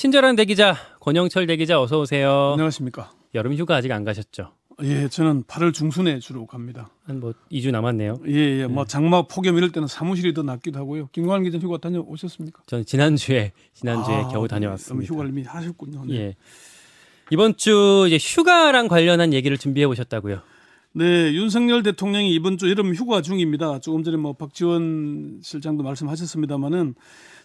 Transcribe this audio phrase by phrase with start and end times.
[0.00, 2.52] 친절한 대기자 권영철 대기자 어서 오세요.
[2.52, 3.12] 안녕하십니까.
[3.34, 4.50] 여름 휴가 아직 안 가셨죠?
[4.82, 6.88] 예, 저는 8월 중순에 주로 갑니다.
[7.04, 8.20] 한 뭐 2주 남았네요.
[8.28, 8.66] 예, 예.
[8.66, 11.10] 뭐 장마 폭염 이럴 때는 사무실이 더 낫기도 하고요.
[11.12, 12.62] 김광환 기자 휴가 다녀오셨습니까?
[12.64, 14.48] 저는 지난주에 지난주에 아, 겨우 네.
[14.48, 15.06] 다녀왔습니다.
[15.12, 16.06] 휴가를 이미 하셨군요.
[16.06, 16.14] 네.
[16.14, 16.36] 예.
[17.30, 20.40] 이번 주 이제 휴가랑 관련한 얘기를 준비해 오셨다고요.
[20.92, 21.04] 네,
[21.34, 23.80] 윤석열 대통령이 이번 주 여름 휴가 중입니다.
[23.80, 26.94] 조금 전에 뭐 박지원 실장도 말씀하셨습니다마는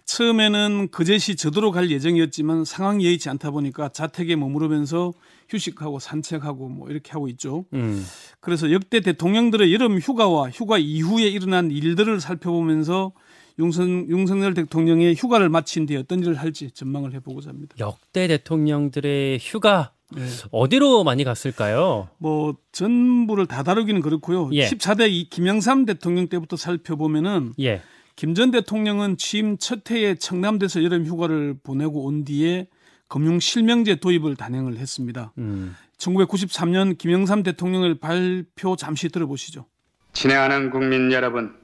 [0.06, 5.14] 처음에는 거제시 저도로 갈 예정이었지만 상황이 여의치 않다 보니까 자택에 머무르면서
[5.50, 7.66] 휴식하고 산책하고 뭐 이렇게 하고 있죠.
[7.74, 8.06] 음.
[8.40, 13.14] 그래서 역대 대통령들의 여름 휴가와 휴가 이후에 일어난 일들을 살펴보면서
[13.58, 17.76] 윤석, 윤석열 대통령의 휴가를 마친 뒤에 어떤 일을 할지 전망을 해보고자 합니다.
[17.80, 20.24] 역대 대통령들의 휴가 네.
[20.52, 22.10] 어디로 많이 갔을까요?
[22.18, 24.50] 뭐 전부를 다 다루기는 그렇고요.
[24.54, 24.68] 예.
[24.68, 27.82] 14대 이 김영삼 대통령 때부터 살펴보면은 예.
[28.16, 32.68] 김 전 대통령은 취임 첫 해에 청남대에서 여름 휴가를 보내고 온 뒤에
[33.08, 35.34] 금융 실명제 도입을 단행을 했습니다.
[35.38, 35.76] 음.
[35.98, 39.66] 1993년 김영삼 대통령의 발표 잠시 들어보시죠.
[40.14, 41.56] 친애하는 국민 여러분,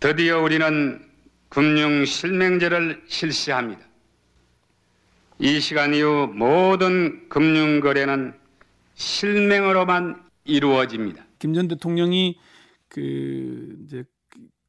[0.00, 1.00] 드디어 우리는
[1.48, 3.80] 금융 실명제를 실시합니다.
[5.38, 8.34] 이 시간 이후 모든 금융 거래는
[8.94, 11.24] 실명으로만 이루어집니다.
[11.38, 12.38] 김 전 대통령이
[12.88, 14.04] 그 이제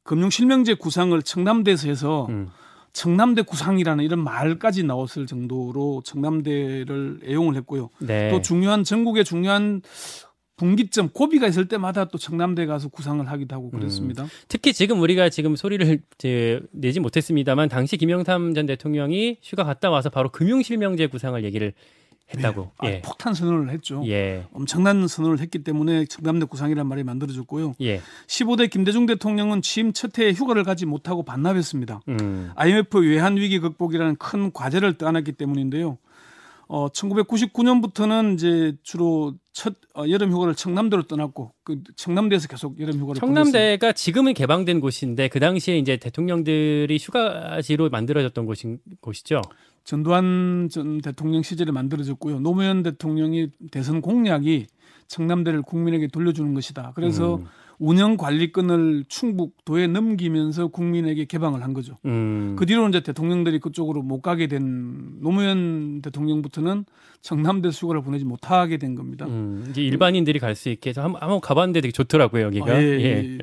[0.06, 2.48] 금융 실명제 구상을 청남대에서 해서 음.
[2.92, 7.90] 청남대 구상이라는 이런 말까지 나왔을 정도로 청남대를 애용을 했고요.
[7.98, 8.30] 네.
[8.30, 9.82] 또 중요한 전국의 중요한
[10.56, 14.24] 분기점 고비가 있을 때마다 또 청남대 가서 구상을 하기도 하고 그랬습니다.
[14.48, 20.08] 특히 지금 우리가 지금 소리를 이제 내지 못했습니다만 당시 김영삼 전 대통령이 휴가 갔다 와서
[20.08, 21.74] 바로 금융실명제 구상을 얘기를
[22.34, 22.72] 했다고.
[22.78, 23.00] 아, 예.
[23.02, 24.02] 폭탄 선언을 했죠.
[24.06, 24.46] 예.
[24.52, 27.76] 엄청난 선언을 했기 때문에 청남대 구상이라는 말이 만들어졌고요.
[27.82, 28.00] 예.
[28.26, 32.00] 15대 김대중 대통령은 취임 첫 해에 휴가를 가지 못하고 반납했습니다.
[32.08, 32.50] 음.
[32.56, 35.98] IMF 외환 위기 극복이라는 큰 과제를 떠안았기 때문인데요.
[36.68, 43.20] 어, 1999년부터는 이제 주로 첫 어, 여름 휴가를 청남대로 떠났고 그 청남대에서 계속 여름 휴가를.
[43.20, 49.42] 청남대가 지금은 개방된 곳인데 그 당시에 이제 대통령들이 휴가지로 만들어졌던 곳인 곳이죠.
[49.84, 52.40] 전두환 전 대통령 시절에 만들어졌고요.
[52.40, 54.66] 노무현 대통령이 대선 공약이
[55.06, 56.92] 청남대를 국민에게 돌려주는 것이다.
[56.96, 57.46] 그래서 음.
[57.78, 61.96] 운영 관리권을 충북도에 넘기면서 국민에게 개방을 한 거죠.
[62.06, 62.56] 음.
[62.58, 66.84] 그 뒤로 이제 대통령들이 그쪽으로 못 가게 된 노무현 대통령부터는
[67.22, 69.26] 청남대 휴가를 보내지 못하게 된 겁니다.
[69.26, 72.72] 음, 이제 일반인들이 갈 수 있게 해서 한번, 한번 가봤는데 되게 좋더라고요 여기가.
[72.72, 73.04] 아, 예, 예.
[73.04, 73.38] 예.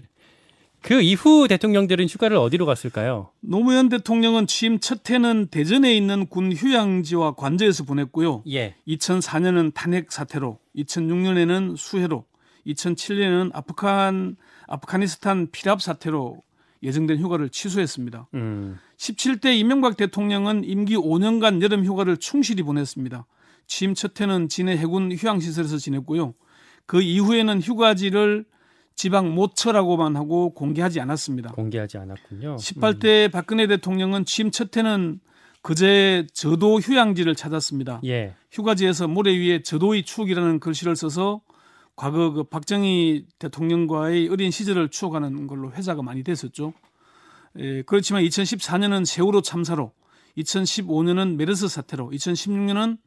[0.81, 3.29] 그 이후 대통령들은 휴가를 어디로 갔을까요?
[3.39, 8.43] 노무현 대통령은 취임 첫 해는 대전에 있는 군 휴양지와 관저에서 보냈고요.
[8.49, 8.75] 예.
[8.87, 12.25] 2004년은 탄핵 사태로, 2006년에는 수해로,
[12.67, 14.35] 2007년에는 아프간
[14.67, 16.41] 아프가니스탄 피랍 사태로
[16.81, 18.27] 예정된 휴가를 취소했습니다.
[18.33, 18.77] 음.
[18.97, 23.25] 17대 이명박 대통령은 임기 5년간 여름 휴가를 충실히 보냈습니다.
[23.67, 26.33] 취임 첫 해는 진해 해군 휴양시설에서 지냈고요.
[26.85, 28.45] 그 이후에는 휴가지를
[28.95, 31.51] 지방 모처라고만 하고 공개하지 않았습니다.
[31.53, 32.57] 공개하지 않았군요.
[32.57, 35.19] 18대 박근혜 대통령은 취임 첫 해는
[35.61, 38.01] 그제 저도 휴양지를 찾았습니다.
[38.03, 38.07] 음.
[38.07, 38.35] 예.
[38.51, 41.41] 휴가지에서 모래 위에 저도의 추억이라는 글씨를 써서
[41.95, 46.73] 과거 그 박정희 대통령과의 어린 시절을 추억하는 걸로 회자가 많이 됐었죠.
[47.59, 49.91] 예, 그렇지만 2014년은 세월호 참사로,
[50.37, 52.97] 2015년은 메르스 사태로, 2016년은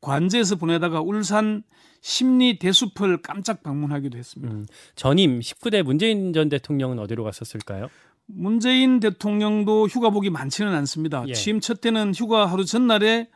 [0.00, 1.62] 관제에서 보내다가 울산
[2.00, 4.54] 심리 대숲을 깜짝 방문하기도 했습니다.
[4.54, 4.66] 음.
[4.94, 7.88] 전임 19대 문재인 전 대통령은 어디로 갔었을까요?
[8.26, 11.24] 문재인 대통령도 휴가복이 많지는 않습니다.
[11.28, 11.32] 예.
[11.32, 13.28] 취임 첫 때는 휴가 하루 전날에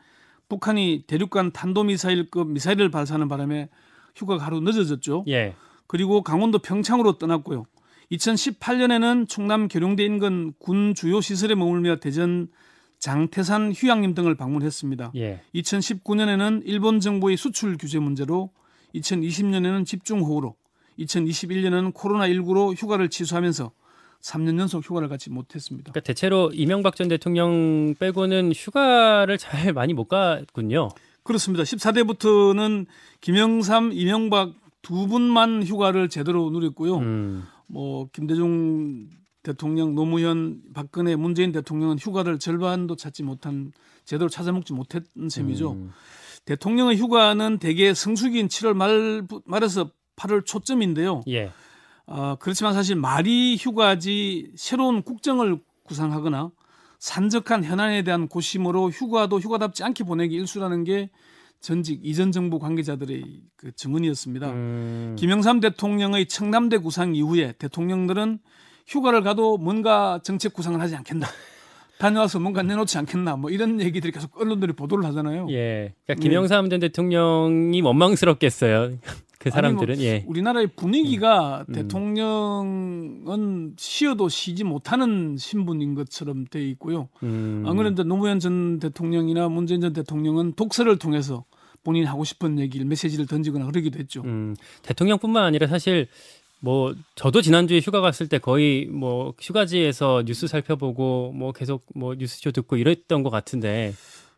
[0.47, 3.69] 북한이 대륙간 탄도미사일급 미사일을 발사하는 바람에
[4.15, 5.25] 휴가가 하루 늦어졌죠.
[5.27, 5.55] 예.
[5.87, 7.65] 그리고 강원도 평창으로 떠났고요.
[8.11, 12.47] 2018년에는 충남 계룡대 인근 군 주요 시설에 머물며 대전
[12.99, 15.11] 장태산 휴양림 등을 방문했습니다.
[15.15, 15.41] 예.
[15.55, 18.51] 2019년에는 일본 정부의 수출 규제 문제로
[18.95, 20.55] 2020년에는 집중호우로
[20.99, 23.71] 2021년에는 코로나19로 휴가를 취소하면서
[24.21, 25.91] 3년 연속 휴가를 가지 못했습니다.
[25.91, 30.89] 그러니까 대체로 이명박 전 대통령 빼고는 휴가를 잘 많이 못 갔군요.
[31.23, 31.63] 그렇습니다.
[31.63, 32.85] 14대부터는
[33.21, 36.97] 김영삼, 이명박 두 분만 휴가를 제대로 누렸고요.
[36.97, 37.43] 음.
[37.67, 39.09] 뭐 김대중
[39.41, 43.71] 대통령, 노무현, 박근혜, 문재인 대통령은 휴가를 절반도 찾지 못한
[44.05, 45.71] 제대로 찾아먹지 못했던 셈이죠.
[45.73, 45.91] 음.
[46.45, 51.23] 대통령의 휴가는 대개 성수기인 7월 말 말에서 8월 초점인데요.
[51.29, 51.51] 예.
[52.05, 56.51] 아, 그렇지만 사실 말이 휴가지 새로운 국정을 구상하거나
[57.03, 61.09] 산적한 현안에 대한 고심으로 휴가도 휴가답지 않게 보내기 일수라는 게
[61.59, 64.49] 전직 이전 정부 관계자들의 그 증언이었습니다.
[64.49, 65.15] 음.
[65.19, 68.39] 김영삼 대통령의 청남대 구상 이후에 대통령들은
[68.87, 71.27] 휴가를 가도 뭔가 정책 구상을 하지 않겠다.
[71.99, 75.47] 다녀와서 뭔가 내놓지 않겠나 뭐 이런 얘기들이 계속 언론들이 보도를 하잖아요.
[75.49, 75.93] 예.
[76.05, 78.97] 그러니까 김영삼 전 대통령이 원망스럽겠어요.
[79.43, 80.23] 그 사람들은 아니 뭐 예.
[80.25, 81.73] 우리나라의 분위기가 음.
[81.73, 87.09] 대통령은 쉬어도 쉬지 못하는 신분인 것처럼 돼 있고요.
[87.23, 87.65] 음.
[87.67, 91.43] 안 그래도 노무현 전 대통령이나 문재인 전 대통령은 독서를 통해서
[91.83, 94.21] 본인이 하고 싶은 얘기를 메시지를 던지거나 그러기도 했죠.
[94.21, 96.07] 음, 대통령뿐만 아니라 사실
[96.61, 102.53] 뭐 저도 지난주에 휴가 갔을 때 거의 뭐 휴가지에서 뉴스 살펴보고 뭐 계속 뭐 뉴스쇼
[102.53, 103.93] 듣고 이랬던 것 같은데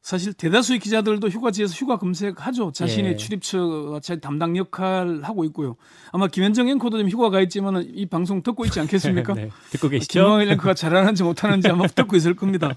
[0.05, 2.73] 사실 대다수의 기자들도 휴가지에서 휴가 검색하죠.
[2.73, 3.15] 자신의 예.
[3.15, 5.77] 출입처 자 담당 역할 하고 있고요.
[6.11, 9.33] 아마 김현정 앵커도 지금 휴가 가 있지만 이 방송 듣고 있지 않겠습니까?
[9.33, 10.19] 네, 듣고 계시죠?
[10.19, 12.75] 김광일 앵커가 잘하는지 못하는지 아마 듣고 있을 겁니다.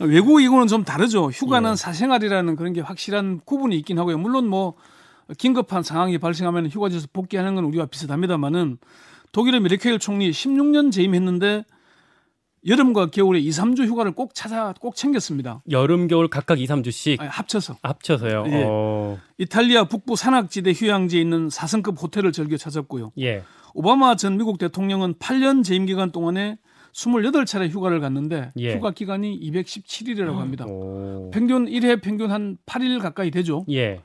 [0.00, 1.30] 외국이고는 좀 다르죠.
[1.30, 1.76] 휴가는 예.
[1.76, 4.18] 사생활이라는 그런 게 확실한 구분이 있긴 하고요.
[4.18, 4.74] 물론 뭐
[5.38, 8.78] 긴급한 상황이 발생하면 휴가지에서 복귀하는 건 우리와 비슷합니다만은
[9.30, 11.64] 독일의 메르켈 총리 16년 재임했는데
[12.66, 15.62] 여름과 겨울에 2, 3주 휴가를 꼭 찾아 꼭 챙겼습니다.
[15.70, 18.44] 여름 겨울 각각 2, 3주씩 아니, 합쳐서 합쳐서요.
[18.48, 18.64] 예.
[18.66, 19.18] 어.
[19.38, 23.12] 이탈리아 북부 산악지대 휴양지에 있는 4성급 호텔을 즐겨 찾았고요.
[23.20, 23.42] 예.
[23.74, 26.58] 오바마 전 미국 대통령은 8년 재임 기간 동안에
[26.92, 28.74] 28차례 휴가를 갔는데 예.
[28.74, 30.66] 휴가 기간이 217일이라고 합니다.
[30.66, 31.30] 오.
[31.32, 33.64] 평균 1회 평균 한 8일 가까이 되죠.
[33.70, 34.00] 예.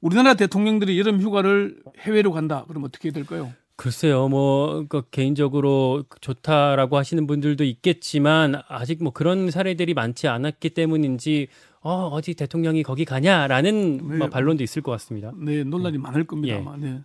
[0.00, 2.64] 우리나라 대통령들이 여름 휴가를 해외로 간다.
[2.68, 3.52] 그럼 어떻게 될까요?
[3.80, 11.48] 글쎄요, 뭐, 그 개인적으로 좋다라고 하시는 분들도 있겠지만, 아직 뭐 그런 사례들이 많지 않았기 때문인지,
[11.80, 14.16] 어, 어디 대통령이 거기 가냐라는 네.
[14.18, 15.32] 뭐 반론도 있을 것 같습니다.
[15.34, 16.56] 네, 논란이 많을 겁니다.
[16.56, 16.86] 예.
[16.86, 17.00] 네.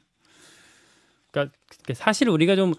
[1.31, 1.55] 그러니까
[1.93, 2.73] 사실 우리가 좀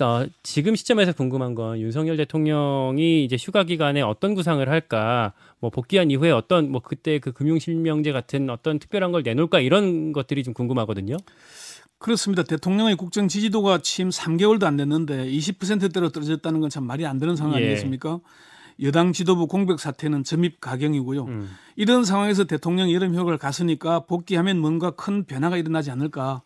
[0.00, 6.10] 어, 지금 시점에서 궁금한 건 윤석열 대통령이 이제 휴가 기간에 어떤 구상을 할까, 뭐 복귀한
[6.10, 11.18] 이후에 어떤 뭐 그때 그 금융실명제 같은 어떤 특별한 걸 내놓을까 이런 것들이 좀 궁금하거든요.
[12.00, 12.42] 그렇습니다.
[12.42, 17.54] 대통령의 국정 지지도가 취임 3개월도 안 됐는데 20%대로 떨어졌다는 건 참 말이 안 되는 상황
[17.54, 17.66] 예.
[17.66, 18.20] 아니겠습니까?
[18.82, 21.24] 여당 지도부 공백 사태는 점입 가경이고요.
[21.24, 21.50] 음.
[21.76, 26.40] 이런 상황에서 대통령이 여름 휴가를 갔으니까 복귀하면 뭔가 큰 변화가 일어나지 않을까.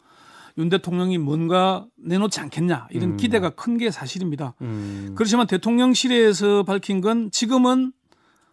[0.59, 2.89] 윤 대통령이 뭔가 내놓지 않겠냐.
[2.91, 3.17] 이런 음.
[3.17, 4.55] 기대가 큰 게 사실입니다.
[4.63, 5.13] 음.
[5.15, 7.93] 그렇지만 대통령실에서 밝힌 건 지금은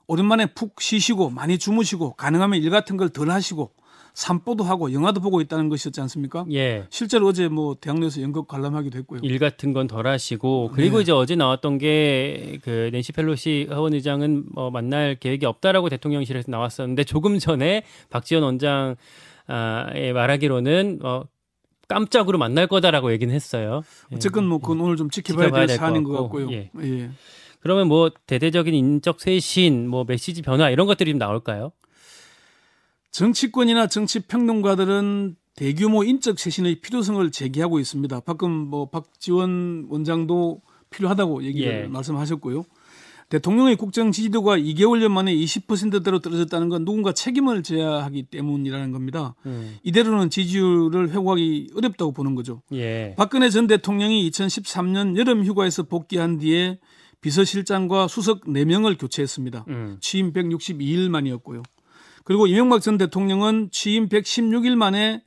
[0.06, 3.72] 오랜만에 푹 쉬시고 많이 주무시고 가능하면 일 같은 걸 덜 하시고
[4.14, 6.46] 산보도 하고 영화도 보고 있다는 것이었지 않습니까?
[6.52, 6.86] 예.
[6.90, 9.20] 실제로 어제 뭐 대학로에서 연극 관람하기도 했고요.
[9.24, 11.04] 일 같은 건 덜 하시고 그리고 네.
[11.04, 17.04] 이제 어제 나왔던 게 그 낸시 펠로시 하원 의장은 뭐 만날 계획이 없다라고 대통령실에서 나왔었는데
[17.06, 18.96] 조금 전에 박지원 원장의
[20.14, 21.24] 말하기로는 어
[21.88, 23.82] 깜짝으로 만날 거다라고 얘기는 했어요.
[24.12, 24.16] 예.
[24.16, 26.52] 어쨌건 뭐 그건 오늘 좀 지켜봐야, 지켜봐야 될 사안인 것 같고, 같고요.
[26.52, 26.70] 예.
[26.84, 27.10] 예.
[27.60, 31.72] 그러면 뭐 대대적인 인적 쇄신, 뭐 메시지 변화 이런 것들이 좀 나올까요?
[33.12, 38.22] 정치권이나 정치 평론가들은 대규모 인적 쇄신의 필요성을 제기하고 있습니다.
[38.22, 41.88] 방금 뭐 박지원 원장도 필요하다고 얘기를 예.
[41.88, 42.66] 말씀하셨고요.
[43.30, 49.36] 대통령의 국정 지지도가 2개월여 만에 20%대로 떨어졌다는 건 누군가 책임을 져야 하기 때문이라는 겁니다.
[49.46, 49.78] 음.
[49.84, 52.62] 이대로는 지지율을 회복하기 어렵다고 보는 거죠.
[52.74, 53.14] 예.
[53.18, 56.80] 박근혜 전 대통령이 2013년 여름 휴가에서 복귀한 뒤에
[57.22, 59.66] 비서실장과 수석 4명을 교체했습니다.
[59.70, 59.98] 음.
[60.02, 61.64] 취임 162일 만이었고요.
[62.24, 65.24] 그리고 이명박 전 대통령은 취임 116일 만에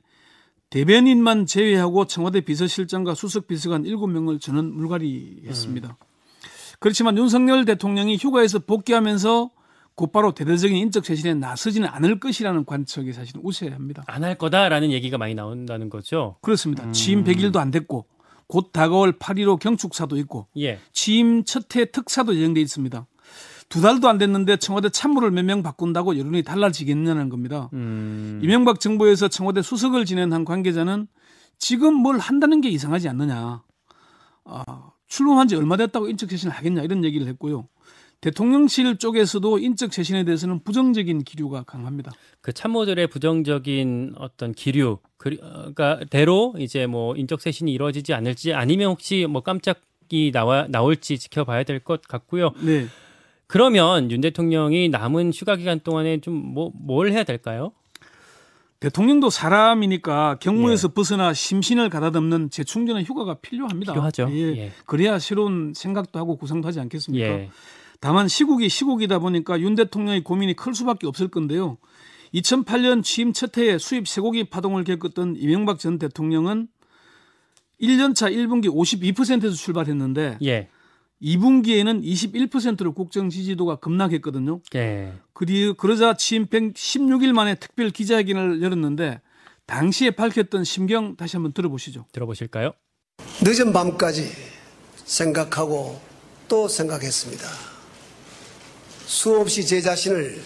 [0.69, 5.97] 대변인만 제외하고 청와대 비서실장과 수석 비서관 7명을 전원 물갈이했습니다.
[6.79, 9.51] 그렇지만 윤석열 대통령이 휴가에서 복귀하면서
[9.95, 14.03] 곧바로 대대적인 인적 쇄신에 나서지는 않을 것이라는 관측이 사실 우세합니다.
[14.07, 16.35] 안 할 거다라는 얘기가 많이 나온다는 거죠.
[16.41, 16.91] 그렇습니다.
[16.91, 18.05] 취임 100일도 안 됐고
[18.47, 20.79] 곧 다가올 8.15 경축사도 있고 예.
[20.91, 23.07] 취임 첫 해 특사도 예정돼 있습니다.
[23.69, 27.69] 두 달도 안 됐는데 청와대 참모를 몇 명 바꾼다고 여론이 달라지겠냐는 겁니다.
[27.73, 28.39] 음.
[28.43, 31.07] 이명박 정부에서 청와대 수석을 지낸 한 관계자는
[31.57, 33.63] 지금 뭘 한다는 게 이상하지 않느냐.
[34.45, 34.65] 아,
[35.07, 37.67] 출범한 지 얼마 됐다고 인적 쇄신을 하겠냐 이런 얘기를 했고요.
[38.21, 42.11] 대통령실 쪽에서도 인적 쇄신에 대해서는 부정적인 기류가 강합니다.
[42.41, 48.89] 그 참모들의 부정적인 어떤 기류, 어, 그러니까 대로 이제 뭐 인적 쇄신이 이루어지지 않을지 아니면
[48.91, 52.51] 혹시 뭐 깜짝이 나와 나올지 지켜봐야 될 것 같고요.
[52.61, 52.87] 네.
[53.47, 57.71] 그러면 윤 대통령이 남은 휴가 기간 동안에 좀 뭐 뭘 해야 될까요?
[58.79, 63.93] 대통령도 사람이니까 경무에서 벗어나 심신을 가다듬는 재충전의 휴가가 필요합니다.
[63.93, 64.27] 필요하죠.
[64.31, 64.57] 예.
[64.57, 64.71] 예.
[64.85, 67.25] 그래야 새로운 생각도 하고 구상도 하지 않겠습니까?
[67.25, 67.49] 예.
[67.99, 71.77] 다만 시국이 시국이다 보니까 윤 대통령의 고민이 클 수밖에 없을 건데요.
[72.33, 76.67] 2008년 취임 첫 해에 수입 쇠고기 파동을 겪었던 이명박 전 대통령은
[77.81, 80.67] 1년차 1분기 52%에서 출발했는데 예.
[81.21, 84.61] 2분기에는 21%로 국정 지지도가 급락했거든요.
[84.75, 85.13] 예.
[85.33, 89.21] 그리 그러자 취임 116일 만에 특별 기자회견을 열었는데
[89.65, 92.05] 당시에 밝혔던 심경 다시 한번 들어보시죠.
[92.11, 92.73] 들어보실까요?
[93.41, 94.29] 늦은 밤까지
[95.05, 95.99] 생각하고
[96.47, 97.47] 또 생각했습니다.
[99.05, 100.41] 수없이 제 자신을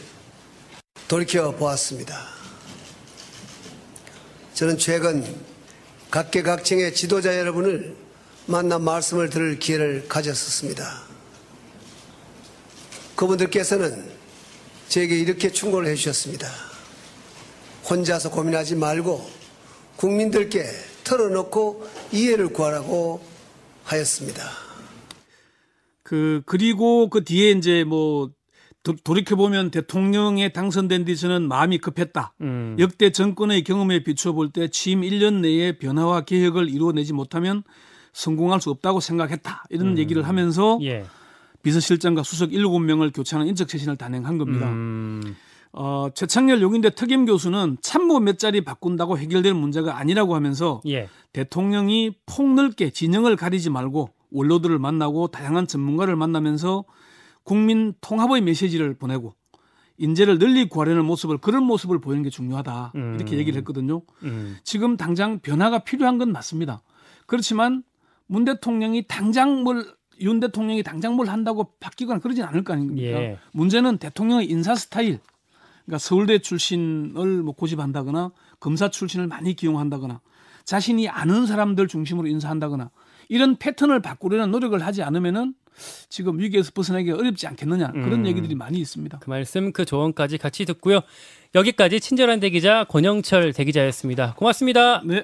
[1.07, 2.15] 돌이켜 보았습니다.
[4.53, 5.23] 저는 최근
[6.11, 7.95] 각계각층의 지도자 여러분을
[8.49, 10.83] 만나 말씀을 들을 기회를 가졌었습니다.
[13.15, 14.09] 그분들께서는
[14.87, 16.47] 제게 이렇게 충고를 해주셨습니다.
[17.87, 19.29] 혼자서 고민하지 말고
[19.97, 20.63] 국민들께
[21.03, 23.23] 털어놓고 이해를 구하라고
[23.83, 24.43] 하였습니다.
[26.01, 28.31] 그 그리고 그 뒤에 이제 뭐
[29.03, 32.33] 돌이켜 보면 대통령에 당선된 뒤 저는 마음이 급했다.
[32.41, 32.75] 음.
[32.79, 37.63] 역대 정권의 경험에 비추어 볼 때 취임 1년 내에 변화와 개혁을 이루어내지 못하면
[38.13, 39.63] 성공할 수 없다고 생각했다.
[39.69, 41.05] 이런 얘기를 하면서 예.
[41.63, 44.69] 비서실장과 수석 7명을 교체하는 인적 쇄신을 단행한 겁니다.
[44.69, 45.35] 음.
[45.71, 51.07] 어, 최창렬 용인대 특임 교수는 참모 몇 자리 바꾼다고 해결될 문제가 아니라고 하면서 예.
[51.33, 56.85] 대통령이 폭넓게 진영을 가리지 말고 원로들을 만나고 다양한 전문가를 만나면서
[57.43, 59.33] 국민 통합의 메시지를 보내고
[59.97, 63.15] 인재를 널리 구하려는 모습을 그런 모습을 보이는 게 중요하다 음.
[63.15, 64.01] 이렇게 얘기를 했거든요.
[64.23, 64.57] 음.
[64.63, 66.81] 지금 당장 변화가 필요한 건 맞습니다.
[67.25, 67.83] 그렇지만
[68.29, 73.01] 문 대통령이 당장 뭘 윤 대통령이 당장 뭘 한다고 바뀌거나 그러진 않을 거 아닙니까?
[73.01, 73.37] 예.
[73.53, 75.19] 문제는 대통령의 인사 스타일.
[75.85, 80.21] 그러니까 서울대 출신을 뭐 고집한다거나 검사 출신을 많이 기용한다거나
[80.65, 82.91] 자신이 아는 사람들 중심으로 인사한다거나
[83.27, 85.55] 이런 패턴을 바꾸려는 노력을 하지 않으면은
[86.09, 88.27] 지금 위기에서 벗어나기 어렵지 않겠느냐 그런 음.
[88.27, 89.19] 얘기들이 많이 있습니다.
[89.19, 90.99] 그 말씀 그 조언까지 같이 듣고요.
[91.55, 94.35] 여기까지 친절한 대기자 권영철 대기자였습니다.
[94.35, 95.01] 고맙습니다.
[95.05, 95.23] 네.